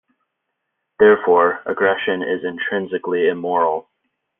Therefore, 0.97 1.61
aggression 1.67 2.23
is 2.23 2.43
intrinsically 2.43 3.27
immoral. 3.27 3.87